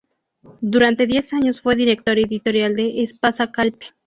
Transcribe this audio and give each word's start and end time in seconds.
Durante 0.61 1.05
diez 1.05 1.31
años 1.31 1.61
fue 1.61 1.75
director 1.75 2.17
editorial 2.17 2.75
de 2.75 3.03
Espasa 3.03 3.51
Calpe. 3.51 3.85